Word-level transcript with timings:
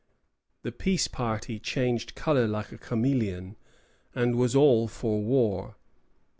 The 0.63 0.71
peace 0.71 1.07
party 1.07 1.59
changed 1.59 2.15
color 2.15 2.47
like 2.47 2.71
a 2.71 2.77
chameleon, 2.79 3.55
and 4.15 4.33
was 4.35 4.55
all 4.55 4.87
for 4.87 5.21
war. 5.21 5.75